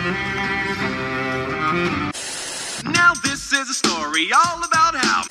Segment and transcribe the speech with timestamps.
[0.00, 0.08] Now
[3.22, 5.24] this is a story all about how.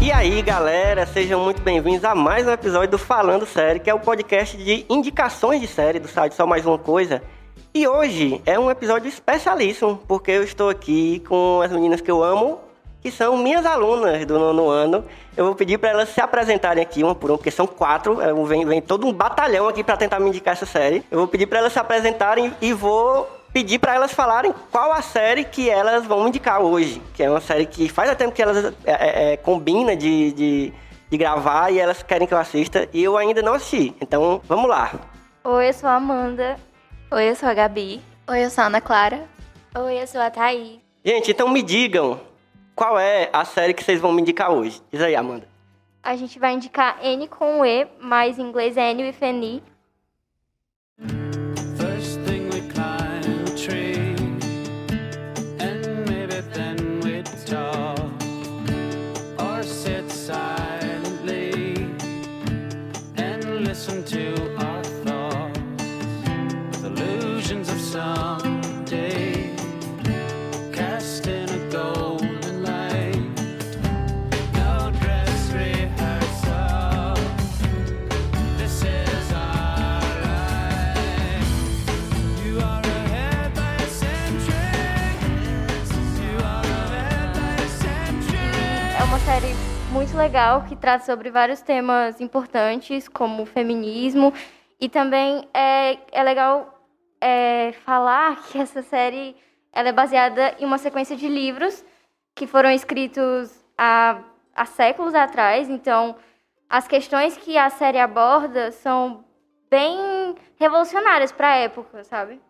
[0.00, 3.94] E aí, galera, sejam muito bem-vindos a mais um episódio do Falando Série, que é
[3.94, 7.22] o podcast de indicações de série do site Só Mais Uma Coisa.
[7.74, 12.24] E hoje é um episódio especialíssimo, porque eu estou aqui com as meninas que eu
[12.24, 12.64] amo,
[13.02, 15.04] que são minhas alunas do nono ano.
[15.36, 18.32] Eu vou pedir para elas se apresentarem aqui, uma por uma, porque são quatro, é,
[18.46, 21.04] vem, vem todo um batalhão aqui para tentar me indicar essa série.
[21.10, 25.00] Eu vou pedir para elas se apresentarem e vou pedir para elas falarem qual a
[25.00, 28.42] série que elas vão me indicar hoje, que é uma série que faz tempo que
[28.42, 30.72] elas é, é, é, combina de, de,
[31.08, 33.94] de gravar e elas querem que eu assista e eu ainda não assisti.
[34.00, 34.92] Então, vamos lá.
[35.44, 36.56] Oi, eu sou a Amanda.
[37.10, 38.02] Oi, eu sou a Gabi.
[38.28, 39.24] Oi, eu sou a Ana Clara.
[39.78, 40.80] Oi, eu sou a Thaís.
[41.04, 42.20] Gente, então me digam
[42.76, 44.82] qual é a série que vocês vão me indicar hoje.
[44.92, 45.48] Diz aí, Amanda.
[46.02, 49.62] A gente vai indicar N com E, mas em inglês é N with an E.
[89.38, 89.54] série
[89.92, 94.32] muito legal que trata sobre vários temas importantes, como feminismo.
[94.80, 96.80] E também é, é legal
[97.20, 99.36] é, falar que essa série
[99.74, 101.84] ela é baseada em uma sequência de livros
[102.34, 104.20] que foram escritos há,
[104.54, 105.68] há séculos atrás.
[105.68, 106.16] Então,
[106.66, 109.22] as questões que a série aborda são
[109.70, 112.40] bem revolucionárias para a época, sabe?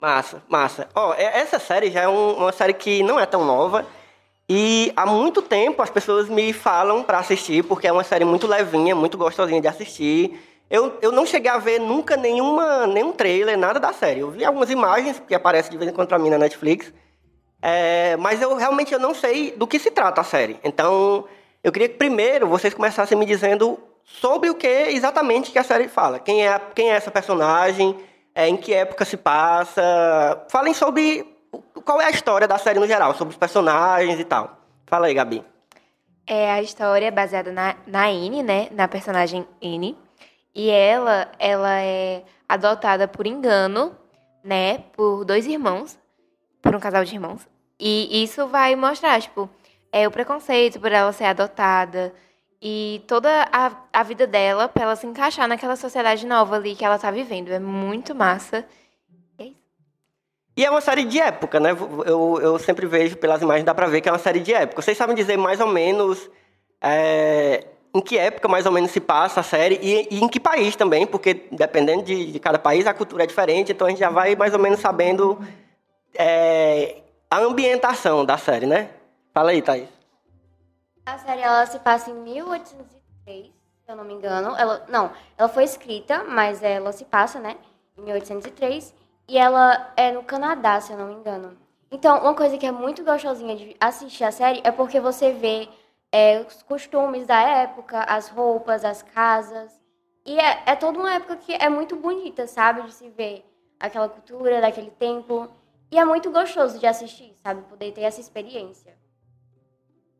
[0.00, 0.88] Massa, massa.
[0.94, 3.84] Ó, é- essa série já é um- uma série que não é tão nova.
[4.52, 8.48] E há muito tempo as pessoas me falam pra assistir, porque é uma série muito
[8.48, 10.40] levinha, muito gostosinha de assistir.
[10.68, 14.18] Eu, eu não cheguei a ver nunca nenhuma, nenhum trailer, nada da série.
[14.18, 16.92] Eu vi algumas imagens que aparecem de vez em quando pra mim na Netflix.
[17.62, 20.58] É, mas eu realmente eu não sei do que se trata a série.
[20.64, 21.26] Então,
[21.62, 25.86] eu queria que primeiro vocês começassem me dizendo sobre o que exatamente que a série
[25.86, 26.18] fala.
[26.18, 27.96] Quem é, quem é essa personagem,
[28.34, 30.44] é, em que época se passa.
[30.48, 31.29] Falem sobre
[31.84, 34.58] qual é a história da série no geral, sobre os personagens e tal.
[34.86, 35.44] Fala aí, Gabi.
[36.26, 38.06] É, a história é baseada na, na
[38.44, 38.68] né?
[38.70, 39.96] Na personagem Anne.
[40.54, 43.96] E ela, ela é adotada por engano,
[44.42, 44.78] né?
[44.92, 45.98] Por dois irmãos.
[46.62, 47.48] Por um casal de irmãos.
[47.78, 49.48] E isso vai mostrar, tipo,
[49.90, 52.12] é, o preconceito por ela ser adotada.
[52.62, 56.84] E toda a, a vida dela pra ela se encaixar naquela sociedade nova ali que
[56.84, 57.50] ela tá vivendo.
[57.50, 58.66] É muito massa.
[60.60, 61.70] E é uma série de época, né?
[61.70, 64.82] Eu, eu sempre vejo pelas imagens, dá pra ver que é uma série de época.
[64.82, 66.28] Vocês sabem dizer mais ou menos
[66.82, 70.38] é, em que época mais ou menos se passa a série e, e em que
[70.38, 74.00] país também, porque dependendo de, de cada país a cultura é diferente, então a gente
[74.00, 75.42] já vai mais ou menos sabendo
[76.14, 78.90] é, a ambientação da série, né?
[79.32, 79.88] Fala aí, Thaís.
[81.06, 83.52] A série ela se passa em 1803, se
[83.88, 84.54] eu não me engano.
[84.58, 87.56] Ela, não, ela foi escrita, mas ela se passa, né,
[87.96, 88.99] em 1803.
[89.30, 91.56] E ela é no Canadá, se eu não me engano.
[91.88, 95.68] Então, uma coisa que é muito gostosinha de assistir a série é porque você vê
[96.10, 99.80] é, os costumes da época, as roupas, as casas.
[100.26, 102.82] E é, é toda uma época que é muito bonita, sabe?
[102.82, 103.48] De se ver
[103.78, 105.48] aquela cultura daquele tempo.
[105.92, 107.62] E é muito gostoso de assistir, sabe?
[107.68, 108.98] Poder ter essa experiência.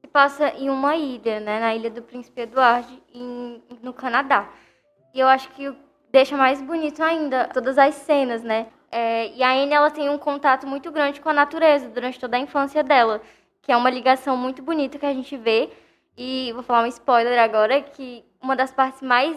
[0.00, 1.58] Se passa em uma ilha, né?
[1.58, 3.02] Na ilha do Príncipe Eduardo,
[3.82, 4.48] no Canadá.
[5.12, 5.76] E eu acho que
[6.12, 8.68] deixa mais bonito ainda todas as cenas, né?
[8.90, 12.36] É, e a Anne, ela tem um contato muito grande com a natureza durante toda
[12.36, 13.20] a infância dela,
[13.62, 15.70] que é uma ligação muito bonita que a gente vê.
[16.16, 19.36] E vou falar um spoiler agora, que uma das partes mais,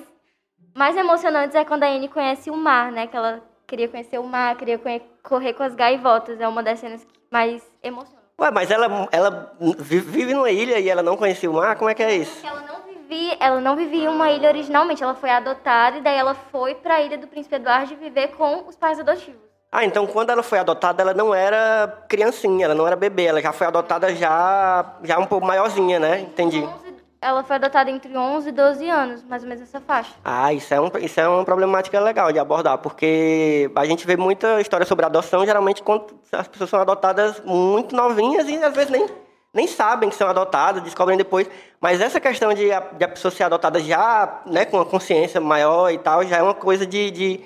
[0.74, 3.06] mais emocionantes é quando a Anne conhece o mar, né?
[3.08, 4.82] Que ela queria conhecer o mar, queria
[5.22, 6.42] correr com as gaivotas.
[6.42, 8.22] É uma das cenas mais emociona.
[8.42, 11.76] Ué, mas ela, ela vi- vive numa ilha e ela não conhecia o mar?
[11.76, 12.46] Como é que é isso?
[12.46, 12.73] Ela não
[13.08, 16.76] vivia, ela não vivia em uma ilha originalmente, ela foi adotada e daí ela foi
[16.76, 19.42] para a ilha do Príncipe Eduardo viver com os pais adotivos.
[19.72, 23.42] Ah, então quando ela foi adotada, ela não era criancinha, ela não era bebê, ela
[23.42, 26.20] já foi adotada já, já um pouco maiorzinha, né?
[26.20, 26.60] Entendi.
[26.64, 30.14] 11 ela foi adotada entre 11 e 12 anos, mais ou menos essa faixa.
[30.26, 34.18] Ah, isso é, um, isso é uma problemática legal de abordar, porque a gente vê
[34.18, 38.92] muita história sobre adoção, geralmente quando as pessoas são adotadas muito novinhas e às vezes
[38.92, 39.08] nem,
[39.54, 41.48] nem sabem que são adotadas, descobrem depois.
[41.80, 45.40] Mas essa questão de a, de a pessoa ser adotada já, né, com uma consciência
[45.40, 47.42] maior e tal, já é uma coisa de, de,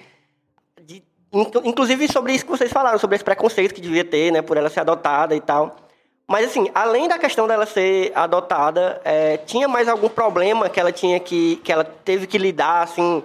[0.83, 4.55] de inclusive sobre isso que vocês falaram, sobre esse preconceito que devia ter, né, por
[4.55, 5.75] ela ser adotada e tal.
[6.25, 10.91] Mas assim, além da questão dela ser adotada, é, tinha mais algum problema que ela
[10.91, 13.23] tinha que, que ela teve que lidar, assim,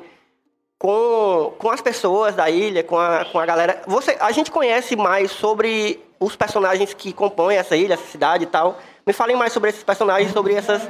[0.79, 3.83] com, com as pessoas da ilha, com a, com a galera.
[3.87, 8.47] Você, a gente conhece mais sobre os personagens que compõem essa ilha, essa cidade e
[8.47, 8.79] tal.
[9.07, 10.89] Me falem mais sobre esses personagens, sobre essas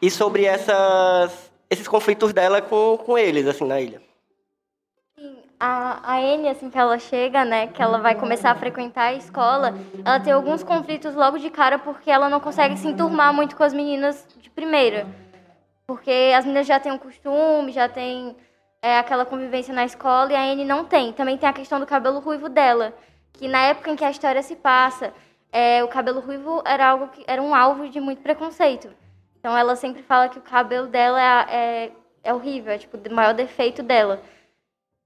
[0.00, 4.02] e sobre essas esses conflitos dela com, com eles assim na ilha.
[5.58, 9.14] A, a Anne, assim que ela chega, né, que ela vai começar a frequentar a
[9.14, 9.74] escola,
[10.04, 13.62] ela tem alguns conflitos logo de cara porque ela não consegue se enturmar muito com
[13.62, 15.06] as meninas de primeira.
[15.86, 18.36] Porque as meninas já têm um costume, já têm
[18.82, 21.12] é, aquela convivência na escola e a Anne não tem.
[21.12, 22.92] Também tem a questão do cabelo ruivo dela,
[23.32, 25.12] que na época em que a história se passa,
[25.50, 28.88] é, o cabelo ruivo era algo que era um alvo de muito preconceito.
[29.38, 31.92] Então ela sempre fala que o cabelo dela é, é,
[32.22, 34.22] é horrível, é tipo o maior defeito dela.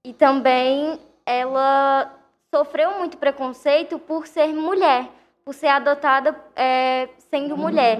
[0.05, 2.13] E também ela
[2.53, 5.09] sofreu muito preconceito por ser mulher,
[5.43, 7.99] por ser adotada é, sendo mulher.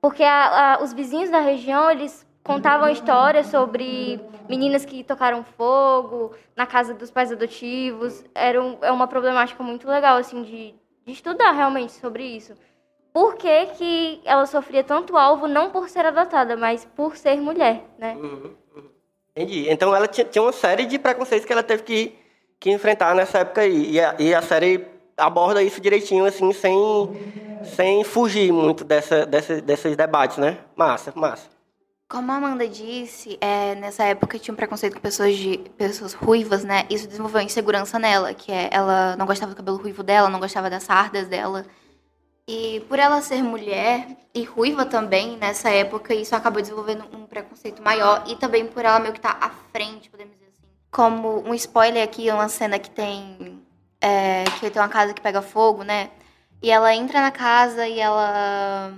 [0.00, 6.32] Porque a, a, os vizinhos da região, eles contavam histórias sobre meninas que tocaram fogo
[6.54, 8.24] na casa dos pais adotivos.
[8.32, 10.72] Era um, é uma problemática muito legal, assim, de,
[11.04, 12.54] de estudar realmente sobre isso.
[13.12, 17.82] Por que, que ela sofria tanto alvo, não por ser adotada, mas por ser mulher,
[17.98, 18.14] né?
[18.14, 18.90] Uhum, uhum.
[19.34, 19.68] Entendi.
[19.68, 22.14] Então ela tinha, uma série de preconceitos que ela teve que,
[22.60, 23.92] que enfrentar nessa época aí.
[23.92, 26.78] E a, e a série aborda isso direitinho, assim, sem,
[27.64, 30.58] sem fugir muito dessa, dessa, desses debates, né?
[30.76, 31.55] Massa, massa.
[32.08, 36.62] Como a Amanda disse, é, nessa época tinha um preconceito com pessoas de pessoas ruivas,
[36.62, 36.86] né?
[36.88, 40.70] Isso desenvolveu insegurança nela, que é ela não gostava do cabelo ruivo dela, não gostava
[40.70, 41.66] das sardas dela.
[42.48, 47.82] E por ela ser mulher e ruiva também, nessa época, isso acabou desenvolvendo um preconceito
[47.82, 48.22] maior.
[48.28, 50.62] E também por ela meio que estar tá à frente, podemos dizer assim.
[50.92, 53.60] Como um spoiler aqui, uma cena que tem.
[54.00, 56.10] É, que tem uma casa que pega fogo, né?
[56.62, 58.92] E ela entra na casa e ela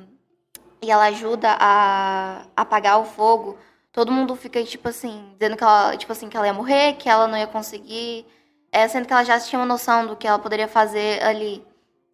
[0.82, 3.58] e ela ajuda a apagar o fogo,
[3.92, 7.08] todo mundo fica, tipo assim, dizendo que ela, tipo assim, que ela ia morrer, que
[7.08, 8.26] ela não ia conseguir,
[8.70, 11.64] é, sendo que ela já tinha uma noção do que ela poderia fazer ali,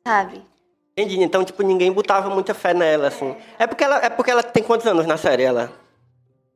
[0.07, 0.43] sabe?
[0.97, 1.21] Entendi.
[1.23, 3.37] Então, tipo, ninguém botava muita fé nela, assim.
[3.59, 5.73] É porque ela, é porque ela tem quantos anos na série, ela?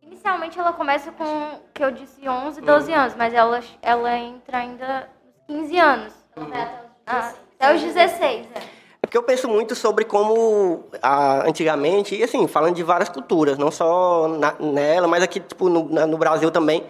[0.00, 5.08] Inicialmente ela começa com, que eu disse, 11, 12 anos, mas ela, ela entra ainda
[5.48, 6.14] nos 15 anos.
[6.36, 7.06] Ela vai até os 16.
[7.06, 8.77] Ah, até os 16, é.
[9.08, 13.70] Porque eu penso muito sobre como a, antigamente, e assim, falando de várias culturas, não
[13.70, 16.84] só na, nela, mas aqui tipo, no, na, no Brasil também.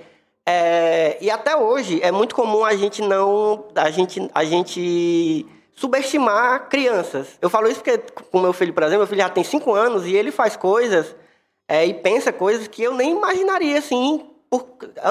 [0.45, 3.67] É, e até hoje é muito comum a gente não.
[3.73, 7.39] A gente, a gente subestimar crianças.
[7.41, 7.99] Eu falo isso porque
[8.33, 11.15] com meu filho, por exemplo, meu filho já tem 5 anos e ele faz coisas
[11.69, 14.67] é, e pensa coisas que eu nem imaginaria assim por,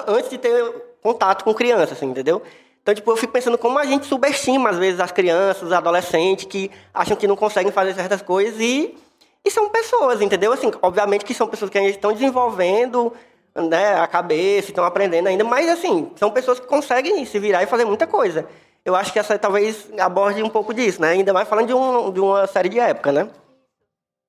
[0.09, 2.41] antes de ter contato com crianças, assim, entendeu?
[2.87, 6.45] Então, tipo, eu fico pensando como a gente subestima, às vezes, as crianças, os adolescentes
[6.45, 8.97] que acham que não conseguem fazer certas coisas e,
[9.43, 10.53] e são pessoas, entendeu?
[10.53, 13.11] Assim, obviamente que são pessoas que ainda estão desenvolvendo
[13.53, 17.65] né, a cabeça, estão aprendendo ainda, mas, assim, são pessoas que conseguem se virar e
[17.65, 18.47] fazer muita coisa.
[18.85, 21.09] Eu acho que essa talvez aborde um pouco disso, né?
[21.09, 23.29] Ainda mais falando de, um, de uma série de época, né?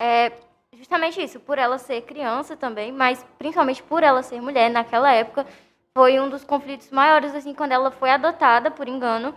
[0.03, 0.33] É
[0.77, 5.47] justamente isso, por ela ser criança também, mas principalmente por ela ser mulher naquela época
[5.99, 9.35] foi um dos conflitos maiores, assim, quando ela foi adotada, por engano,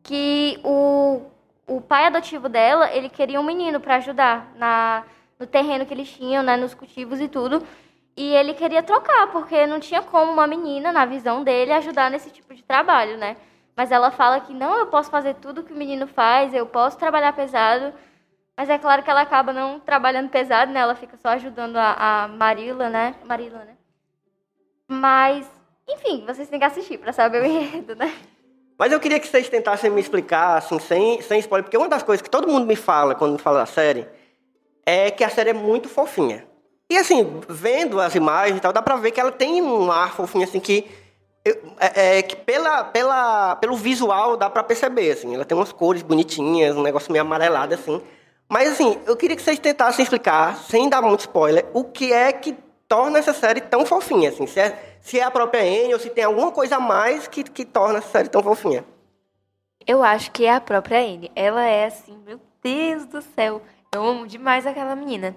[0.00, 1.22] que o,
[1.66, 5.02] o pai adotivo dela, ele queria um menino para ajudar na,
[5.40, 7.66] no terreno que eles tinham, né, nos cultivos e tudo.
[8.16, 12.30] E ele queria trocar, porque não tinha como uma menina, na visão dele, ajudar nesse
[12.30, 13.36] tipo de trabalho, né?
[13.76, 16.96] Mas ela fala que não, eu posso fazer tudo que o menino faz, eu posso
[16.96, 17.92] trabalhar pesado.
[18.56, 20.78] Mas é claro que ela acaba não trabalhando pesado, né?
[20.78, 23.16] Ela fica só ajudando a, a Marila, né?
[23.24, 23.76] Marila, né?
[24.86, 25.53] Mas
[25.88, 28.12] enfim, vocês têm que assistir para saber o enredo, né?
[28.78, 32.02] Mas eu queria que vocês tentassem me explicar, assim, sem, sem spoiler, porque uma das
[32.02, 34.06] coisas que todo mundo me fala quando me fala da série
[34.84, 36.46] é que a série é muito fofinha.
[36.90, 40.14] E assim, vendo as imagens e tal, dá pra ver que ela tem um ar
[40.14, 40.86] fofinho, assim, que,
[41.78, 45.34] é, é, que pela, pela, pelo visual dá pra perceber, assim.
[45.34, 48.02] Ela tem umas cores bonitinhas, um negócio meio amarelado, assim.
[48.48, 52.32] Mas assim, eu queria que vocês tentassem explicar, sem dar muito spoiler, o que é
[52.32, 52.54] que
[52.94, 54.46] torna essa série tão fofinha, assim.
[54.46, 57.42] Se é, se é a própria Anne ou se tem alguma coisa a mais que,
[57.42, 58.84] que torna essa série tão fofinha.
[59.84, 61.30] Eu acho que é a própria Anne.
[61.34, 63.60] Ela é assim, meu Deus do céu.
[63.92, 65.36] Eu amo demais aquela menina.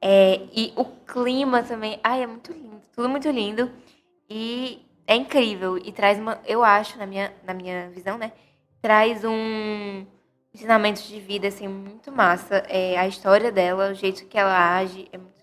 [0.00, 2.00] É, e o clima também.
[2.02, 2.80] Ai, é muito lindo.
[2.94, 3.70] Tudo muito lindo.
[4.28, 5.76] E é incrível.
[5.76, 6.40] E traz uma.
[6.46, 8.32] Eu acho, na minha, na minha visão, né?
[8.80, 10.06] Traz um
[10.54, 12.64] ensinamentos de vida, assim, muito massa.
[12.68, 15.35] É, a história dela, o jeito que ela age, é muito...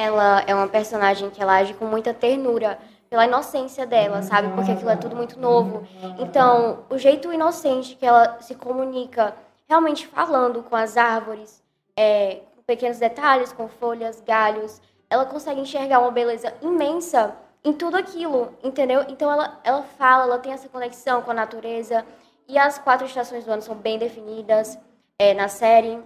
[0.00, 2.78] Ela é uma personagem que ela age com muita ternura,
[3.10, 4.48] pela inocência dela, sabe?
[4.54, 5.86] Porque aquilo é tudo muito novo.
[6.18, 9.34] Então, o jeito inocente que ela se comunica,
[9.68, 11.62] realmente falando com as árvores,
[11.94, 14.80] é, com pequenos detalhes, com folhas, galhos,
[15.10, 19.04] ela consegue enxergar uma beleza imensa em tudo aquilo, entendeu?
[19.06, 22.06] Então ela, ela fala, ela tem essa conexão com a natureza.
[22.48, 24.78] E as quatro estações do ano são bem definidas
[25.18, 26.02] é, na série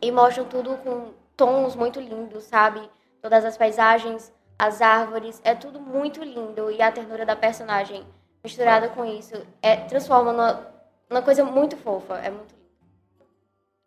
[0.00, 2.80] e mostram tudo com tons muito lindos, sabe?
[3.20, 6.70] Todas as paisagens, as árvores, é tudo muito lindo.
[6.70, 8.06] E a ternura da personagem
[8.42, 10.66] misturada com isso é, transforma numa,
[11.10, 12.18] numa coisa muito fofa.
[12.18, 12.58] É muito lindo.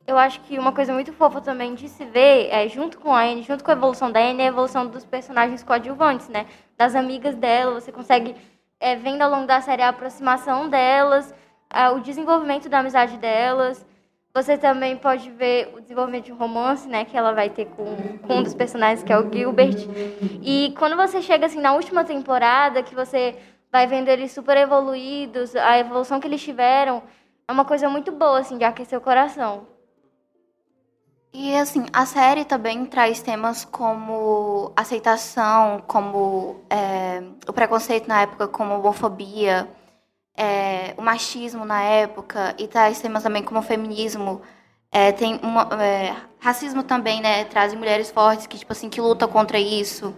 [0.06, 3.22] Eu acho que uma coisa muito fofa também de se ver, é, junto com a
[3.24, 6.48] Anne, junto com a evolução da Anne, é a evolução dos personagens coadjuvantes, né?
[6.76, 8.36] Das amigas dela, você consegue,
[8.80, 11.34] é, vendo ao longo da série a aproximação delas,
[11.96, 13.86] o desenvolvimento da amizade delas.
[14.34, 17.04] Você também pode ver o desenvolvimento de um romance, né?
[17.04, 19.76] Que ela vai ter com, com um dos personagens, que é o Gilbert.
[20.42, 23.36] E quando você chega, assim, na última temporada, que você
[23.72, 27.04] vai vendo eles super evoluídos, a evolução que eles tiveram,
[27.48, 29.68] é uma coisa muito boa, assim, de aquecer o coração.
[31.34, 38.50] E assim, a série também traz temas como aceitação, como é, o preconceito na época,
[38.50, 39.70] como homofobia,
[40.36, 44.42] é, o machismo na época, e traz temas também como feminismo.
[44.92, 47.46] É, tem uma, é, racismo também, né?
[47.46, 50.14] Trazem mulheres fortes que, tipo assim, que lutam contra isso.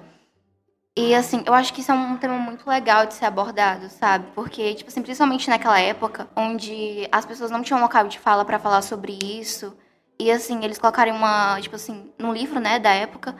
[0.95, 4.27] E assim, eu acho que isso é um tema muito legal de ser abordado, sabe?
[4.35, 8.59] Porque, tipo assim, principalmente naquela época, onde as pessoas não tinham local de fala para
[8.59, 9.75] falar sobre isso.
[10.19, 13.35] E assim, eles colocarem uma, tipo assim, num livro, né, da época,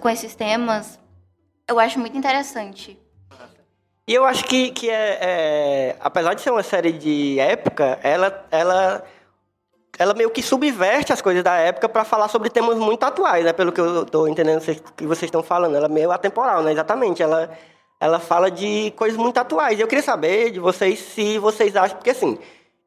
[0.00, 1.00] com esses temas,
[1.66, 2.98] eu acho muito interessante.
[4.10, 8.44] E eu acho que, que é, é, apesar de ser uma série de época, ela,
[8.50, 9.04] ela,
[9.96, 13.52] ela meio que subverte as coisas da época para falar sobre temas muito atuais, né?
[13.52, 14.62] Pelo que eu estou entendendo
[14.96, 15.76] que vocês estão falando.
[15.76, 16.72] Ela é meio atemporal, né?
[16.72, 17.22] Exatamente.
[17.22, 17.56] Ela,
[18.00, 19.78] ela fala de coisas muito atuais.
[19.78, 21.96] Eu queria saber de vocês se vocês acham...
[21.96, 22.36] Porque, assim,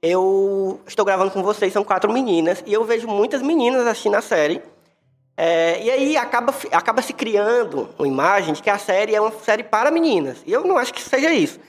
[0.01, 4.22] eu estou gravando com vocês, são quatro meninas, e eu vejo muitas meninas assistindo a
[4.22, 4.62] série.
[5.36, 9.32] É, e aí acaba, acaba se criando uma imagem de que a série é uma
[9.32, 10.38] série para meninas.
[10.46, 11.60] E eu não acho que seja isso.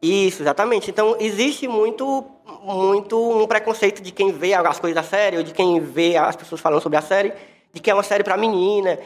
[0.00, 0.90] Isso, exatamente.
[0.90, 2.24] Então existe muito,
[2.62, 6.36] muito um preconceito de quem vê as coisas da série, ou de quem vê as
[6.36, 7.32] pessoas falando sobre a série,
[7.72, 8.98] de que é uma série para menina.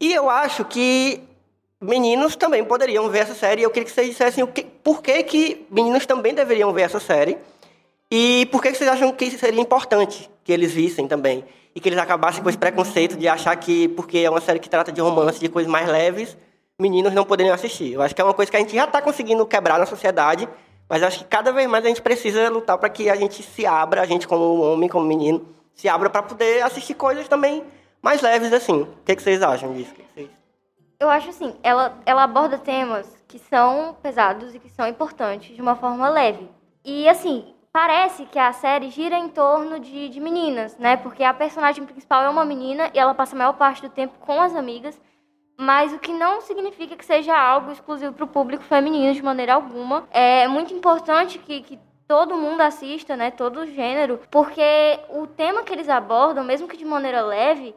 [0.00, 1.22] E eu acho que
[1.80, 3.62] meninos também poderiam ver essa série.
[3.62, 7.00] Eu queria que vocês dissessem o que, por que, que meninos também deveriam ver essa
[7.00, 7.38] série.
[8.10, 11.44] E por que vocês acham que seria importante que eles vissem também?
[11.74, 14.70] E que eles acabassem com esse preconceito de achar que, porque é uma série que
[14.70, 16.36] trata de romance, de coisas mais leves,
[16.78, 17.92] meninos não poderiam assistir.
[17.92, 20.48] Eu acho que é uma coisa que a gente já está conseguindo quebrar na sociedade,
[20.88, 23.66] mas acho que cada vez mais a gente precisa lutar para que a gente se
[23.66, 25.44] abra, a gente como homem, como menino,
[25.74, 27.64] se abra para poder assistir coisas também
[28.00, 28.82] mais leves assim.
[28.82, 29.92] O que, que vocês acham disso?
[30.98, 35.60] Eu acho assim, ela, ela aborda temas que são pesados e que são importantes de
[35.60, 36.48] uma forma leve.
[36.84, 40.96] E assim, parece que a série gira em torno de, de meninas, né?
[40.96, 44.14] Porque a personagem principal é uma menina e ela passa a maior parte do tempo
[44.18, 44.98] com as amigas,
[45.58, 49.52] mas o que não significa que seja algo exclusivo para o público feminino de maneira
[49.52, 50.08] alguma.
[50.10, 51.78] É muito importante que, que
[52.08, 53.30] todo mundo assista, né?
[53.30, 57.74] Todo gênero, porque o tema que eles abordam, mesmo que de maneira leve,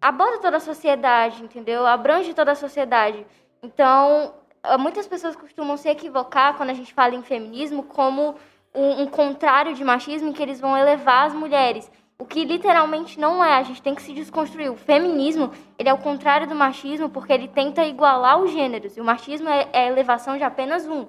[0.00, 1.86] aborda toda a sociedade, entendeu?
[1.86, 3.24] Abrange toda a sociedade.
[3.62, 4.34] Então,
[4.80, 8.34] muitas pessoas costumam se equivocar quando a gente fala em feminismo como
[8.74, 11.90] um, um contrário de machismo em que eles vão elevar as mulheres.
[12.18, 14.70] O que literalmente não é, a gente tem que se desconstruir.
[14.70, 18.96] O feminismo, ele é o contrário do machismo porque ele tenta igualar os gêneros.
[18.96, 21.06] E o machismo é, é a elevação de apenas um.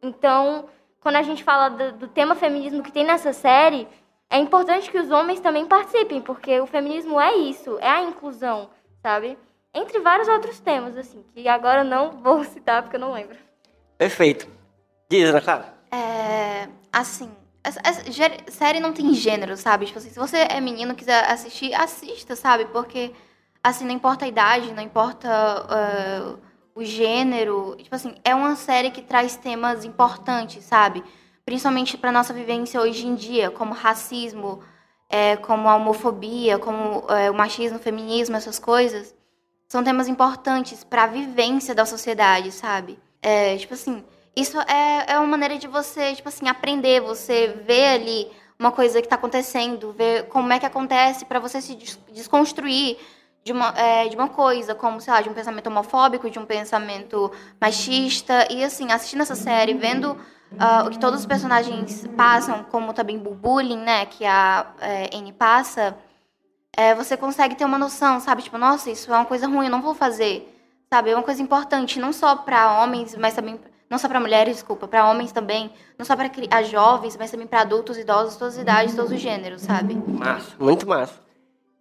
[0.00, 0.66] Então,
[1.00, 3.88] quando a gente fala do, do, tema feminismo que tem nessa série,
[4.30, 8.70] é importante que os homens também participem, porque o feminismo é isso, é a inclusão,
[9.02, 9.36] sabe?
[9.74, 13.36] Entre vários outros temas, assim, que agora não vou citar porque eu não lembro.
[13.98, 14.48] Perfeito.
[15.08, 15.74] Diz, Ana Clara.
[15.92, 17.30] É, assim,
[17.62, 18.02] essa, essa
[18.50, 19.86] série não tem gênero, sabe?
[19.86, 22.64] Tipo assim, se você é menino e quiser assistir, assista, sabe?
[22.66, 23.12] Porque,
[23.62, 26.38] assim, não importa a idade, não importa uh,
[26.74, 27.76] o gênero.
[27.78, 31.04] Tipo assim, é uma série que traz temas importantes, sabe?
[31.44, 34.62] Principalmente para nossa vivência hoje em dia, como racismo,
[35.08, 39.14] é, como a homofobia, como é, o machismo, o feminismo, essas coisas.
[39.68, 42.98] São temas importantes para a vivência da sociedade, sabe?
[43.20, 44.02] É, tipo assim,
[44.36, 49.00] isso é, é uma maneira de você, tipo assim, aprender, você ver ali uma coisa
[49.00, 51.74] que está acontecendo, ver como é que acontece para você se
[52.12, 52.98] desconstruir
[53.42, 56.44] de uma, é, de uma coisa, como, sei lá, de um pensamento homofóbico, de um
[56.44, 58.46] pensamento machista.
[58.50, 60.18] E, assim, assistindo essa série, vendo
[60.58, 65.16] ah, o que todos os personagens passam, como também o bullying, né, que a é,
[65.16, 65.96] Anne passa,
[66.76, 68.42] é, você consegue ter uma noção, sabe?
[68.42, 70.52] Tipo, nossa, isso é uma coisa ruim, eu não vou fazer.
[70.92, 71.10] Sabe?
[71.10, 74.88] É uma coisa importante, não só para homens, mas também não só para mulheres, desculpa,
[74.88, 78.94] para homens também, não só para jovens, mas também para adultos, idosos, todas as idades,
[78.94, 79.94] todos os gêneros, sabe?
[79.94, 81.14] Massa, muito massa.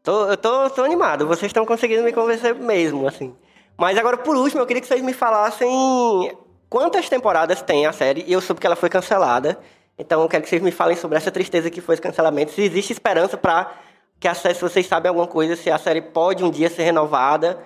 [0.04, 3.36] Tô, eu tô, tô animado, vocês estão conseguindo me convencer mesmo, assim.
[3.76, 6.38] Mas agora, por último, eu queria que vocês me falassem
[6.70, 9.60] quantas temporadas tem a série, e eu soube que ela foi cancelada.
[9.98, 12.52] Então, eu quero que vocês me falem sobre essa tristeza que foi esse cancelamento.
[12.52, 13.74] Se existe esperança para
[14.20, 16.84] que a série, se vocês sabem alguma coisa, se a série pode um dia ser
[16.84, 17.60] renovada.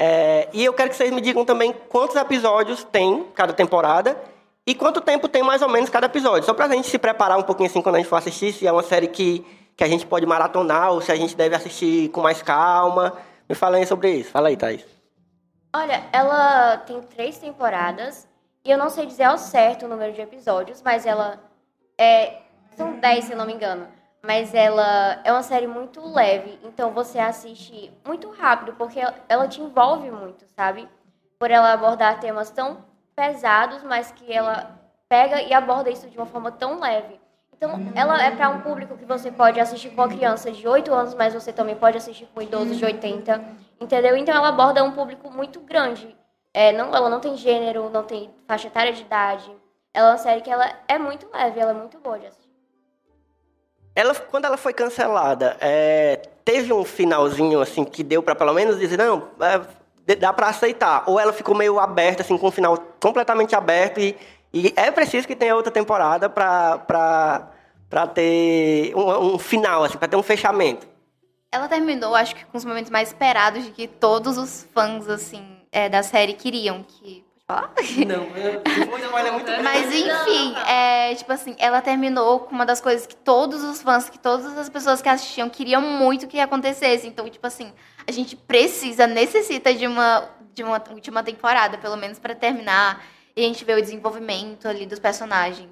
[0.00, 4.16] É, e eu quero que vocês me digam também quantos episódios tem cada temporada
[4.64, 6.44] e quanto tempo tem mais ou menos cada episódio.
[6.44, 8.70] Só pra gente se preparar um pouquinho assim quando a gente for assistir, se é
[8.70, 9.44] uma série que,
[9.76, 13.12] que a gente pode maratonar ou se a gente deve assistir com mais calma.
[13.48, 14.30] Me falem sobre isso.
[14.30, 14.86] Fala aí, Thaís.
[15.74, 18.28] Olha, ela tem três temporadas
[18.64, 21.40] e eu não sei dizer ao certo o número de episódios, mas ela
[21.98, 22.38] é.
[22.76, 27.18] São dez, se não me engano mas ela é uma série muito leve, então você
[27.18, 30.88] assiste muito rápido, porque ela te envolve muito, sabe?
[31.38, 32.84] Por ela abordar temas tão
[33.14, 37.18] pesados, mas que ela pega e aborda isso de uma forma tão leve.
[37.52, 40.94] Então, ela é para um público que você pode assistir com uma criança de 8
[40.94, 43.44] anos, mas você também pode assistir com idosos de 80,
[43.80, 44.16] entendeu?
[44.16, 46.16] Então, ela aborda um público muito grande.
[46.54, 49.50] É, não, ela não tem gênero, não tem faixa etária de idade.
[49.92, 52.47] Ela é uma série que ela é muito leve, ela é muito boa de assistir.
[53.98, 58.78] Ela, quando ela foi cancelada, é, teve um finalzinho assim que deu para pelo menos
[58.78, 61.02] dizer não, é, dá para aceitar.
[61.08, 64.16] Ou ela ficou meio aberta assim com um final completamente aberto e,
[64.54, 67.50] e é preciso que tenha outra temporada para
[67.90, 70.86] para ter um, um, final assim, para ter um fechamento.
[71.50, 75.44] Ela terminou, acho que com os momentos mais esperados de que todos os fãs assim
[75.72, 77.72] é, da série queriam que falar?
[78.06, 83.16] Não, eu, muito Mas enfim, é, tipo assim, ela terminou com uma das coisas que
[83.16, 87.06] todos os fãs, que todas as pessoas que assistiam queriam muito que acontecesse.
[87.06, 87.72] Então, tipo assim,
[88.06, 93.02] a gente precisa, necessita de uma, de uma última temporada, pelo menos para terminar.
[93.34, 95.70] E a gente vê o desenvolvimento ali dos personagens.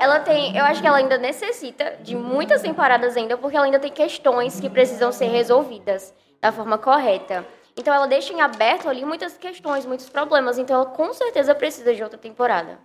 [0.00, 3.78] Ela tem, eu acho que ela ainda necessita de muitas temporadas ainda, porque ela ainda
[3.78, 7.46] tem questões que precisam ser resolvidas da forma correta.
[7.80, 10.58] Então ela deixa em aberto ali muitas questões, muitos problemas.
[10.58, 12.78] Então ela com certeza precisa de outra temporada.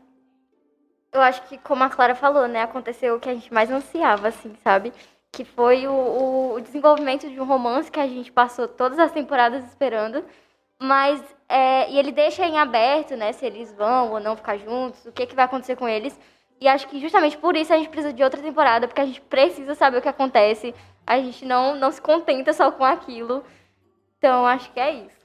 [1.12, 4.28] Eu acho que, como a Clara falou, né, aconteceu o que a gente mais ansiava,
[4.28, 4.92] assim, sabe?
[5.32, 9.64] Que foi o, o desenvolvimento de um romance que a gente passou todas as temporadas
[9.66, 10.26] esperando.
[10.82, 15.06] Mas, é, e ele deixa em aberto, né, se eles vão ou não ficar juntos,
[15.06, 16.20] o que, que vai acontecer com eles.
[16.60, 19.22] E acho que justamente por isso a gente precisa de outra temporada, porque a gente
[19.22, 20.74] precisa saber o que acontece.
[21.06, 23.44] A gente não, não se contenta só com aquilo.
[24.26, 25.22] Então, acho que é isso.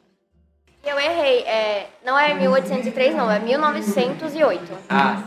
[0.84, 1.38] Eu errei.
[1.44, 3.30] É, não é 1803, não.
[3.30, 4.72] É 1908.
[4.90, 5.22] Ah,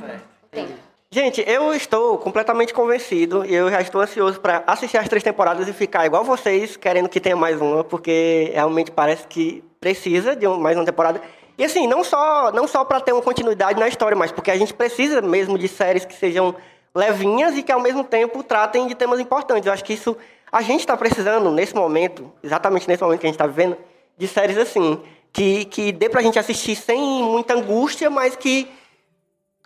[0.51, 0.73] certo.
[1.09, 5.67] Gente, eu estou completamente convencido e eu já estou ansioso para assistir as três temporadas
[5.67, 10.47] e ficar igual vocês, querendo que tenha mais uma, porque realmente parece que precisa de
[10.47, 11.19] mais uma temporada.
[11.57, 14.57] E assim, não só, não só para ter uma continuidade na história, mas porque a
[14.57, 16.55] gente precisa mesmo de séries que sejam
[16.93, 19.65] levinhas e que ao mesmo tempo tratem de temas importantes.
[19.65, 20.15] Eu acho que isso
[20.53, 23.75] a gente está precisando, nesse momento, exatamente nesse momento que a gente está vivendo,
[24.15, 28.69] de séries assim, que, que dê para a gente assistir sem muita angústia, mas que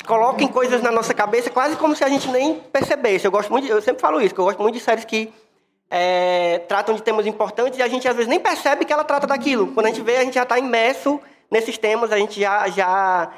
[0.08, 3.26] coloquem coisas na nossa cabeça quase como se a gente nem percebesse.
[3.26, 5.30] Eu gosto muito, eu sempre falo isso, que eu gosto muito de séries que
[5.92, 9.28] é, tratam de temas importantes e a gente às vezes nem percebe que ela trata
[9.28, 9.68] daquilo.
[9.74, 11.20] Quando a gente vê, a gente já está imerso
[11.52, 13.30] nesses temas, a gente já, já,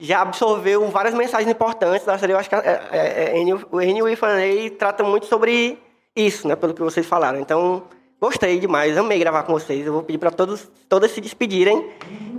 [0.00, 2.32] já absorveu várias mensagens importantes da série.
[2.32, 5.78] Eu acho que é, é, é, o Ennio e trata muito sobre
[6.16, 7.38] isso, né, pelo que vocês falaram.
[7.38, 7.84] Então,
[8.20, 9.86] gostei demais, amei gravar com vocês.
[9.86, 11.90] Eu vou pedir para todos, todas se despedirem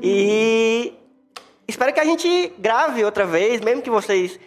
[0.02, 0.94] e
[1.68, 4.40] espero que a gente grave outra vez, mesmo que vocês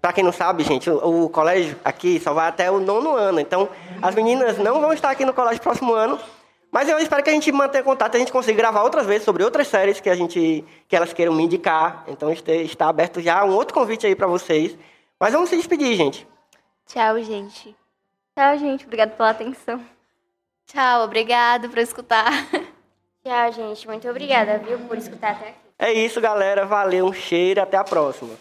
[0.00, 3.40] para quem não sabe, gente, o, o, colégio aqui só vai até o nono ano.
[3.40, 3.68] Então,
[4.02, 6.18] as meninas não vão estar aqui no colégio próximo ano.
[6.70, 9.44] Mas eu espero que a gente mantenha contato, a gente consiga gravar outras vezes sobre
[9.44, 12.02] outras séries que a gente que elas queiram me indicar.
[12.08, 14.76] Então está aberto já um outro convite aí para vocês.
[15.20, 16.26] Mas vamos se despedir, gente.
[16.86, 17.76] Tchau, gente.
[18.36, 18.84] Tchau, gente.
[18.84, 19.84] Obrigada pela atenção.
[20.66, 22.32] Tchau, obrigado por escutar.
[23.22, 23.86] Tchau, gente.
[23.86, 25.58] Muito obrigada, viu, por escutar até aqui.
[25.78, 26.64] É isso, galera.
[26.64, 27.60] Valeu, um cheiro.
[27.60, 28.34] Até a próxima.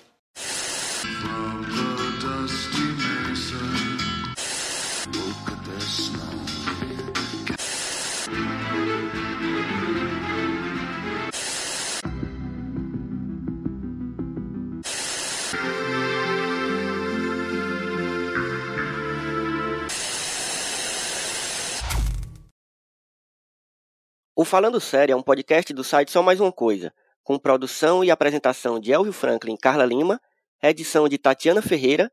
[24.42, 26.92] O Falando Sério é um podcast do site Só Mais Uma Coisa,
[27.24, 30.20] com produção e apresentação de Elvio Franklin e Carla Lima,
[30.64, 32.12] edição de Tatiana Ferreira,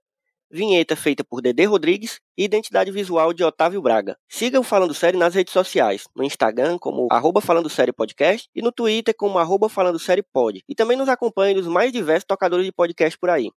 [0.50, 4.14] vinheta feita por Dedê Rodrigues e identidade visual de Otávio Braga.
[4.28, 8.60] Siga o Falando Sério nas redes sociais, no Instagram como arroba Falando Sério Podcast e
[8.60, 10.62] no Twitter como arroba Falando Sério Pod.
[10.68, 13.50] E também nos acompanhe nos mais diversos tocadores de podcast por aí.